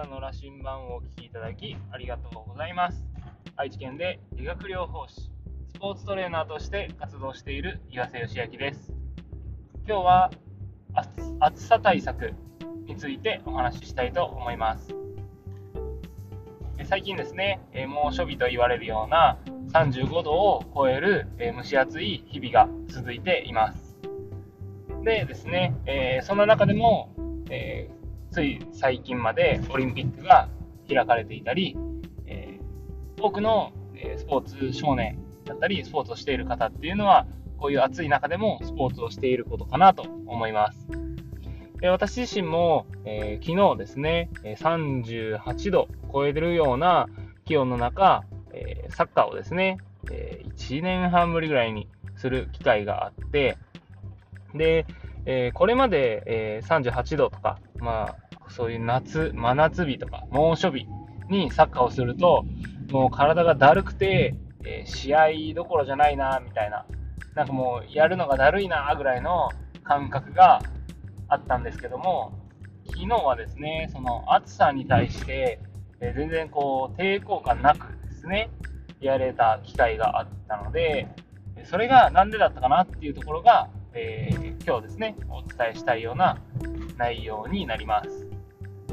[0.00, 3.04] 体の羅針盤をお聞きいただきありがとうございます。
[3.56, 5.30] 愛知県で理学療法士
[5.74, 8.94] スポーツトレーナーとして活動している岩瀬義明です。
[9.86, 10.30] 今日は
[11.40, 12.32] 暑さ対策
[12.86, 14.94] についてお話ししたいと思います。
[16.84, 19.36] 最近ですね猛暑日と言われるような
[19.72, 23.98] 35度を超える蒸し暑い日々が続いています。
[25.04, 27.10] でですね、え、そんな中でも、
[27.50, 27.99] えー、
[28.30, 30.48] つい最近までオリンピックが
[30.88, 31.76] 開かれていたり、
[32.26, 33.72] えー、多くの
[34.16, 37.26] スポーツ少年だったり、スポーツをしている方っていうのは、
[37.58, 40.88] こういう暑い中でもスポーツをしていることかなと思います。
[41.80, 47.06] で私自身も、えー、昨日ですね、38度超えてるような
[47.44, 49.78] 気温の中、えー、サッカーをですね、
[50.10, 53.56] えー、1年半ぶりぐらいにする機会があって、
[54.54, 54.86] で、
[55.26, 58.16] えこれまで、え38度とか、まあ、
[58.50, 60.86] そういう夏、真夏日とか、猛暑日
[61.28, 62.44] にサッカーをすると、
[62.90, 64.34] もう体がだるくて、
[64.64, 66.84] え試合どころじゃないな、みたいな、
[67.34, 69.50] なんかもうやるのがだるいな、ぐらいの
[69.84, 70.62] 感覚が
[71.28, 72.32] あったんですけども、
[72.86, 75.60] 昨日はですね、その暑さに対して、
[76.00, 78.50] え全然こう抵抗感なくですね、
[79.00, 81.08] やれた機会があったので、
[81.64, 86.38] それが何でだったかなっていうところが、えー、今日ですね、お伝えしたいような
[86.96, 88.29] 内容になります。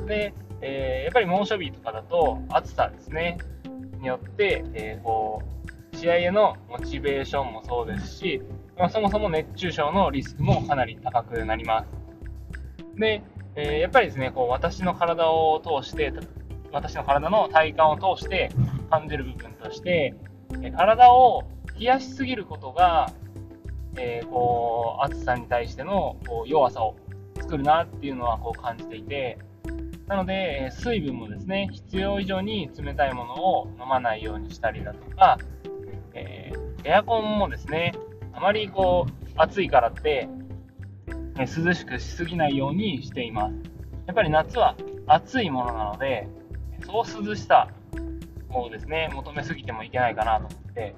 [0.00, 3.38] で、えー、やっぱり猛暑日とかだと暑さですね、
[4.00, 5.42] によって、えー、こ
[5.92, 8.42] う試合へのモチベーションもそうですし、
[8.76, 11.88] まあ、そもそも熱中症のリスクもかなり高くなります。
[12.98, 13.22] で、
[13.56, 16.12] えー、やっぱりですね、こう私の体を通して、
[16.72, 18.50] 私の体の体感を通して
[18.90, 20.14] 感じる部分として、
[20.76, 21.44] 体を
[21.78, 23.10] 冷やしすぎることが、
[23.96, 26.96] えー、こう暑さに対してのこう弱さを
[27.40, 29.38] 作るなっていうのはこう感じていて、
[30.06, 35.38] なので、水分もですね、必要以上に冷たいものを飲まないようにしたりだとか、
[36.12, 37.94] えー、エアコンもですね、
[38.32, 40.28] あまりこう、暑いからって、
[41.36, 43.54] ね、涼しくしすぎないようにしています。
[44.06, 44.76] やっぱり夏は
[45.06, 46.28] 暑いものなので、
[46.84, 47.68] そう涼しさ
[48.50, 50.94] をですね、求めすぎてもいけないかなと思って、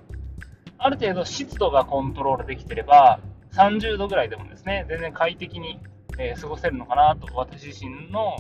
[0.78, 3.21] ある程度湿度がコントロールできてれば、
[3.53, 5.78] 30度ぐらいでもですね、全然快適に、
[6.19, 8.37] え、過ごせるのかなと、私自身の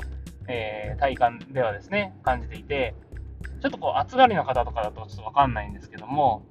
[0.48, 2.94] えー、体感ではですね、感じていて、
[3.60, 6.46] ちょっとこう、暑がりの方とかだとちょっとわかんないんですけども、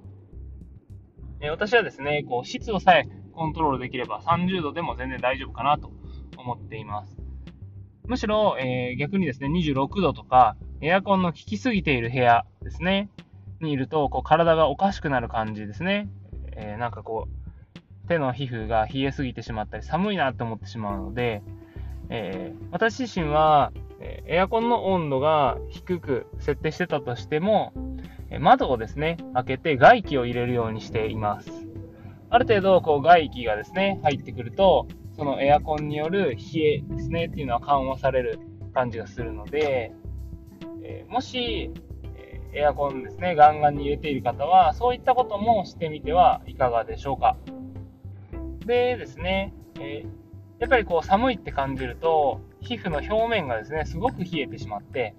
[1.40, 5.92] えー、私はですね、こう、湿度さえコントロールできれば30度でも全然大丈夫かなと
[6.38, 7.18] 思っています。
[8.08, 13.10] むしろ、えー、逆にですね、26度とか、エアコンの効きすぎている部屋ですね、
[13.62, 16.08] にいると、こう、体がおかしくなる感じですね。
[16.56, 21.42] えー、なんかこう、手の皮膚が冷えすぎてしまったり、寒いなって思ってしまうので、
[22.10, 23.72] えー、私自身は、
[24.28, 27.74] エアコンの温度が低く設定してたとしても、
[28.40, 31.50] 窓をですね、開けて外気を入れるようにしています。
[32.30, 38.40] ある程度、こう外気がですね、入ってくると、そのエアコンによる冷えですね、っていうのは緩和される
[38.74, 39.94] 感じがするので、
[40.84, 41.72] えもし、
[42.54, 47.38] エアコンですね、ガンガンに入れている方は、そういったこともしてみてはいかがでしょうか。
[48.66, 50.06] でですね、え
[50.60, 55.16] やっぱりこう寒いって感じると、皮膚の表面がですね、すごく冷えてしまって、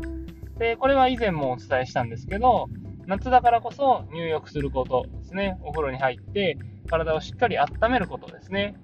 [0.58, 2.68] で、これは以前もお伝えしたんですけど、
[3.06, 5.58] 夏だからこそ入浴することですね。
[5.62, 6.58] お風呂に入って
[6.88, 8.76] 体をしっかり温めることですね。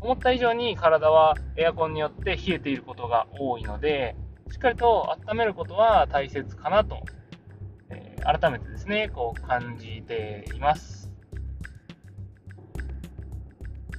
[0.00, 4.16] 思った以上に体はエアコンによって冷えていることが多いので、
[4.50, 7.02] しっかりと温めることは大切かなと、
[7.90, 11.05] えー、改めてですね、こう感じています。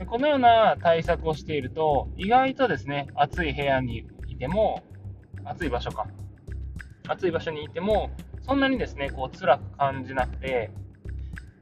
[0.05, 4.83] このような対策をしていると、意外とですね、暑い部屋にいても、
[5.43, 6.07] 暑い場所か。
[7.07, 10.71] 暑い場所にいても、そんなにですね、こう辛く感じなくて、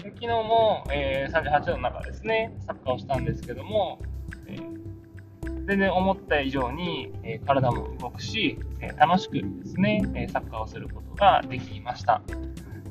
[0.04, 4.00] 昨日も、えー、38度の中ですね、サッカーをしたんですけども、
[4.48, 12.22] えー、全然思った以上に、えー、体も動くし、え楽しくですね、えサッカーをすることができました。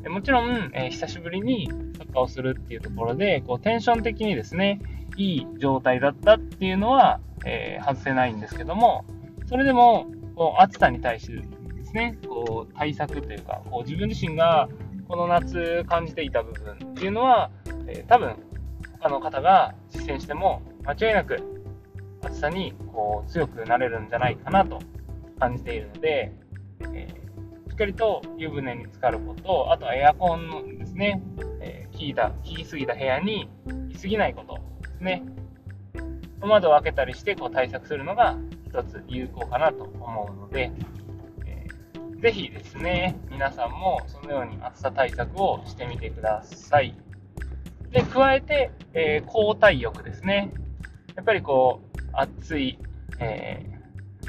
[0.09, 4.81] もちろん、え久しぶりにサッカーをするっていうところで、こうテンション的にですね、
[5.17, 9.05] いい状態だったっていうのは、えー、外せないんですけども、
[9.47, 14.69] それでも、こう、暑さに対してですね、こう、対策というか、こう、自分自身が
[15.09, 17.51] この夏感じていた部分っていうのは、
[17.87, 18.37] えー、多分、
[19.01, 21.37] 他の方が実践しても、間違いなく
[22.23, 24.81] 暑さにこう強くなれるんじゃないかなと
[25.39, 26.33] 感じているので、
[26.93, 31.23] えー、しっかりと湯船に浸かること、あとはエアコンのですね、
[31.61, 33.49] えー、効いた、効きすぎた部屋に
[33.91, 34.59] いすぎないこと、
[35.01, 35.23] ね、
[36.41, 38.37] 窓を開けたりしてこう対策するのが
[38.67, 40.73] 一つ有効かなと思うので、
[42.25, 46.95] ぜひですね、皆さんもそのように暑さ対策をしてみてください。
[47.91, 50.51] で、加えて、えー、交代浴ですね。
[51.17, 52.79] やっぱりこう、熱い、
[53.21, 54.29] えー、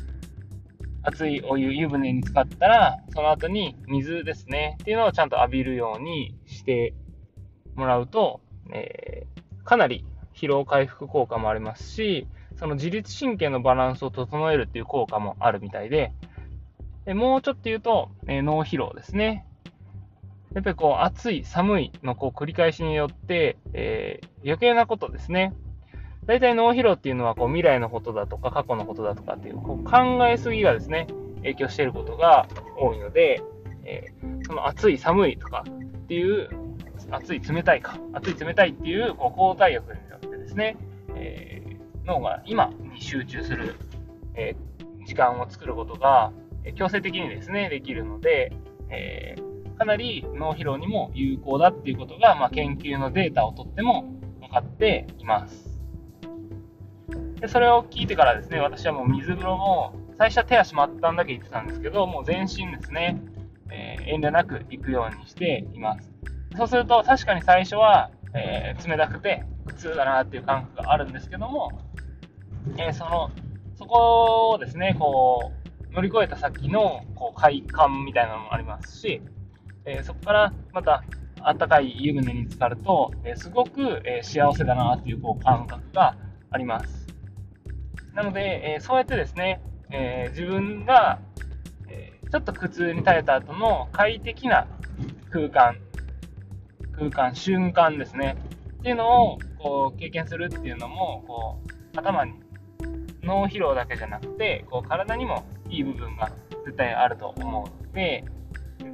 [1.04, 6.94] 熱いお湯、湯船に浸かったら、その後に水ですね、っていうのをちゃんと浴びるようにして
[7.76, 8.42] もらうと、
[8.74, 10.04] えー、かなり
[10.36, 12.28] 疲労回復効果もありますし、
[12.58, 16.12] その自律神経のバランスを整えるっていう効果もあるみたいで、
[17.06, 19.46] でもうちょっと言うと、えー、脳疲労ですね。
[20.54, 25.54] やっぱりこう暑い、寒いのこう繰り返しによって、えー、余計なことですね。
[26.26, 32.48] 大体脳疲労っていうのはこう未来のことだとか過去のことだとかっていうこう考えすぎがですね、影響していることが
[32.78, 33.42] 多いので、
[33.84, 36.50] えー、その暑い、寒いとかっていう
[37.12, 40.78] 暑い、冷たいか、暑い、冷たいっていうこう交代浴によですね、
[41.16, 43.76] えー、脳が今に集中する、
[44.36, 46.32] えー、時間を作ることが
[46.76, 48.52] 強制的にですね、できるので、
[48.90, 54.06] えーかなり脳疲労にも有効だっていうことが、まあ、研究のデータをとっても
[54.40, 55.66] 分かっています。
[57.40, 63.22] でそれを聞いてからですね、私はもう水風呂も、最初は手足末端だけ行ってたんですけど、もう全身ですね、
[63.70, 66.10] えー、遠慮なく行くようにしています。
[66.56, 71.72] そうすると、確かに最初は、えー、冷たくて苦痛だなっていう感覚があるんですけども、
[72.78, 73.32] えー、その、
[73.78, 75.52] そこをですね、こ
[75.90, 79.22] う、乗り越えた先のこう快感みたいなのもありますし、
[79.86, 81.04] えー、そこからまた
[81.48, 86.18] あったかい湯船に浸かると、え、すごく、え幸せだなっていうこう感覚が
[86.50, 87.08] あります。
[88.16, 89.62] なので、えそうやってですね、
[89.92, 91.20] え自分が、
[91.88, 94.66] えちょっと苦痛に耐えた後の快適な
[95.30, 95.78] 空間、
[96.98, 98.38] 空間、瞬間ですね、
[98.80, 102.34] っていうのをこう経験するっていうのも、こう頭に
[103.24, 106.32] 脳疲労だけじゃなくて、こう体にもいい部分が
[106.66, 108.24] 絶対あると思うので、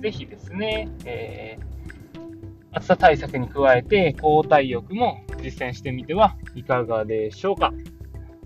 [0.01, 7.73] ぜひですね、えー、暑さ対策に加えて、交代浴も実践してみてはいかがでしょうか。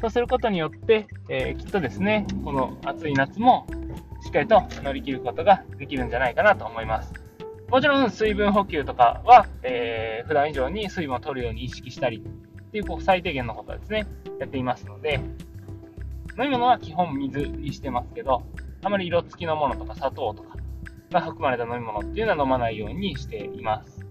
[0.02, 3.66] そうすることによって、えー、きっとですね、この暑い夏も
[4.22, 7.25] しっかりと乗り切ることができるんじゃないかなと思います。
[7.76, 14.08] もちろん水分補給とかは、えー、普段以上に水分を取るように意識したりっていうこう最低限のことはですね、
[14.40, 15.20] やっていますので、
[16.40, 18.44] 飲み物は基本水にしてますけど、
[18.82, 20.56] あまり色付きのものとか砂糖とか
[21.12, 24.06] が含まれた飲み物っていうのは飲まないようにしています。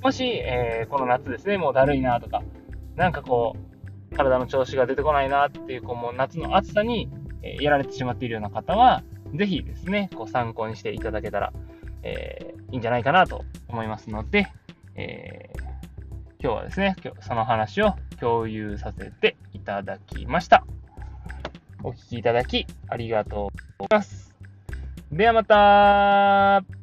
[0.00, 2.42] もし、えー、この夏ですね、もうだるいなとか、
[2.96, 3.54] なんかこ
[4.12, 7.10] う、体の調子が出てこないなっていう、こう、もう夏の暑さに、
[7.42, 9.02] えやられてしまっているような方は、
[9.34, 11.52] ぜひですね、こう参考にしていただけたら、
[12.02, 14.48] え、いいんじゃないかなと思いますので、
[14.96, 15.62] えー、
[16.42, 20.66] 今日はですね、今日その話を共有させていただきました。
[21.84, 24.34] お聴きいただきありがとうございます。
[25.12, 26.73] ではまた